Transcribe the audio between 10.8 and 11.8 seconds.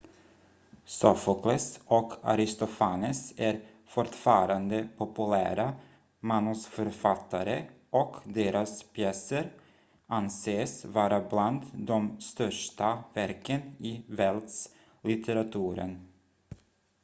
vara bland